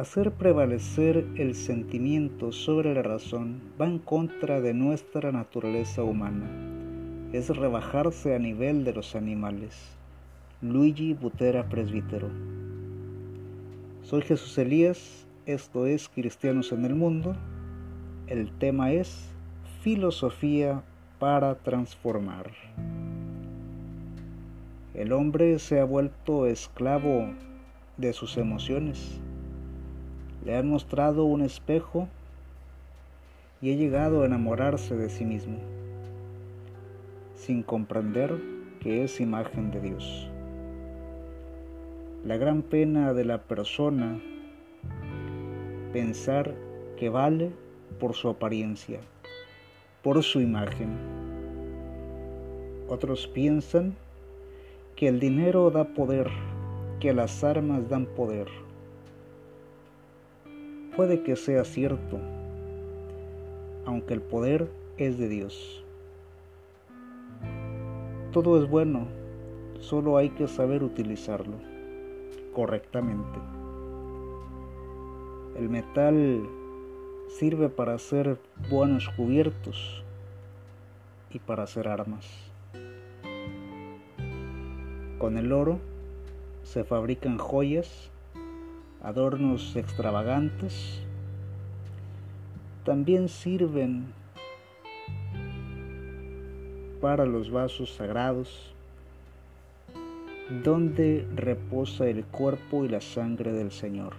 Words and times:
Hacer 0.00 0.30
prevalecer 0.30 1.26
el 1.36 1.54
sentimiento 1.54 2.52
sobre 2.52 2.94
la 2.94 3.02
razón 3.02 3.60
va 3.78 3.84
en 3.84 3.98
contra 3.98 4.62
de 4.62 4.72
nuestra 4.72 5.30
naturaleza 5.30 6.02
humana. 6.02 6.48
Es 7.34 7.54
rebajarse 7.54 8.34
a 8.34 8.38
nivel 8.38 8.84
de 8.84 8.94
los 8.94 9.14
animales. 9.14 9.76
Luigi 10.62 11.12
Butera 11.12 11.68
Presbítero. 11.68 12.30
Soy 14.00 14.22
Jesús 14.22 14.56
Elías, 14.56 15.26
esto 15.44 15.84
es 15.84 16.08
Cristianos 16.08 16.72
en 16.72 16.86
el 16.86 16.94
Mundo. 16.94 17.36
El 18.26 18.50
tema 18.52 18.92
es 18.92 19.28
Filosofía 19.82 20.82
para 21.18 21.56
transformar. 21.56 22.50
El 24.94 25.12
hombre 25.12 25.58
se 25.58 25.78
ha 25.78 25.84
vuelto 25.84 26.46
esclavo 26.46 27.34
de 27.98 28.14
sus 28.14 28.38
emociones 28.38 29.20
le 30.44 30.56
han 30.56 30.68
mostrado 30.68 31.24
un 31.24 31.42
espejo 31.42 32.08
y 33.60 33.70
he 33.70 33.76
llegado 33.76 34.22
a 34.22 34.26
enamorarse 34.26 34.96
de 34.96 35.10
sí 35.10 35.24
mismo, 35.24 35.58
sin 37.36 37.62
comprender 37.62 38.40
que 38.80 39.04
es 39.04 39.20
imagen 39.20 39.70
de 39.70 39.80
Dios. 39.80 40.30
La 42.24 42.38
gran 42.38 42.62
pena 42.62 43.12
de 43.12 43.24
la 43.24 43.38
persona 43.38 44.18
pensar 45.92 46.54
que 46.96 47.10
vale 47.10 47.50
por 47.98 48.14
su 48.14 48.28
apariencia, 48.28 49.00
por 50.02 50.22
su 50.22 50.40
imagen. 50.40 50.96
Otros 52.88 53.26
piensan 53.26 53.94
que 54.96 55.08
el 55.08 55.20
dinero 55.20 55.70
da 55.70 55.84
poder, 55.84 56.28
que 56.98 57.12
las 57.12 57.44
armas 57.44 57.88
dan 57.88 58.06
poder 58.06 58.48
Puede 61.00 61.22
que 61.22 61.34
sea 61.34 61.64
cierto, 61.64 62.18
aunque 63.86 64.12
el 64.12 64.20
poder 64.20 64.70
es 64.98 65.16
de 65.16 65.30
Dios. 65.30 65.82
Todo 68.32 68.62
es 68.62 68.68
bueno, 68.68 69.06
solo 69.78 70.18
hay 70.18 70.28
que 70.28 70.46
saber 70.46 70.82
utilizarlo 70.82 71.54
correctamente. 72.52 73.38
El 75.56 75.70
metal 75.70 76.46
sirve 77.30 77.70
para 77.70 77.94
hacer 77.94 78.38
buenos 78.68 79.08
cubiertos 79.16 80.04
y 81.30 81.38
para 81.38 81.62
hacer 81.62 81.88
armas. 81.88 82.26
Con 85.16 85.38
el 85.38 85.50
oro 85.50 85.78
se 86.62 86.84
fabrican 86.84 87.38
joyas 87.38 88.10
adornos 89.02 89.74
extravagantes, 89.76 91.00
también 92.84 93.28
sirven 93.28 94.12
para 97.00 97.24
los 97.24 97.50
vasos 97.50 97.94
sagrados 97.94 98.74
donde 100.64 101.26
reposa 101.34 102.08
el 102.08 102.24
cuerpo 102.24 102.84
y 102.84 102.88
la 102.88 103.00
sangre 103.00 103.52
del 103.52 103.70
Señor. 103.70 104.14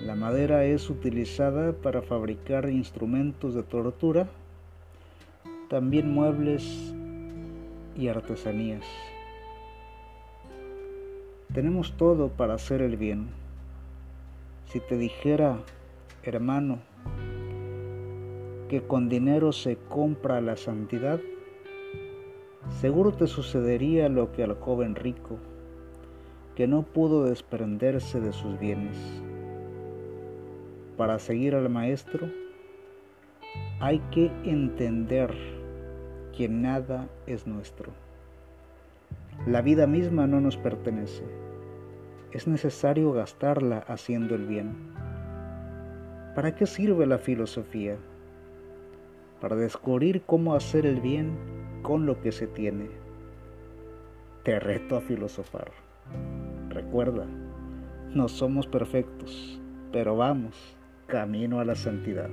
La 0.00 0.16
madera 0.16 0.64
es 0.64 0.90
utilizada 0.90 1.72
para 1.72 2.02
fabricar 2.02 2.68
instrumentos 2.68 3.54
de 3.54 3.62
tortura, 3.62 4.26
también 5.68 6.12
muebles 6.12 6.92
y 7.96 8.08
artesanías. 8.08 8.84
Tenemos 11.54 11.92
todo 11.98 12.30
para 12.30 12.54
hacer 12.54 12.80
el 12.80 12.96
bien. 12.96 13.28
Si 14.64 14.80
te 14.80 14.96
dijera, 14.96 15.58
hermano, 16.22 16.78
que 18.70 18.80
con 18.80 19.10
dinero 19.10 19.52
se 19.52 19.76
compra 19.76 20.40
la 20.40 20.56
santidad, 20.56 21.20
seguro 22.80 23.12
te 23.12 23.26
sucedería 23.26 24.08
lo 24.08 24.32
que 24.32 24.44
al 24.44 24.54
joven 24.54 24.94
rico, 24.94 25.36
que 26.56 26.66
no 26.66 26.84
pudo 26.84 27.24
desprenderse 27.24 28.18
de 28.18 28.32
sus 28.32 28.58
bienes. 28.58 28.96
Para 30.96 31.18
seguir 31.18 31.54
al 31.54 31.68
Maestro 31.68 32.30
hay 33.78 33.98
que 34.10 34.30
entender 34.44 35.34
que 36.34 36.48
nada 36.48 37.10
es 37.26 37.46
nuestro. 37.46 37.92
La 39.46 39.60
vida 39.60 39.86
misma 39.86 40.26
no 40.26 40.40
nos 40.40 40.56
pertenece. 40.56 41.41
Es 42.32 42.48
necesario 42.48 43.12
gastarla 43.12 43.80
haciendo 43.80 44.34
el 44.34 44.46
bien. 44.46 44.74
¿Para 46.34 46.54
qué 46.54 46.64
sirve 46.64 47.04
la 47.04 47.18
filosofía? 47.18 47.98
Para 49.38 49.54
descubrir 49.54 50.22
cómo 50.22 50.54
hacer 50.54 50.86
el 50.86 51.02
bien 51.02 51.36
con 51.82 52.06
lo 52.06 52.22
que 52.22 52.32
se 52.32 52.46
tiene. 52.46 52.88
Te 54.44 54.58
reto 54.58 54.96
a 54.96 55.02
filosofar. 55.02 55.72
Recuerda, 56.70 57.26
no 58.14 58.28
somos 58.28 58.66
perfectos, 58.66 59.60
pero 59.92 60.16
vamos 60.16 60.76
camino 61.08 61.60
a 61.60 61.66
la 61.66 61.74
santidad. 61.74 62.30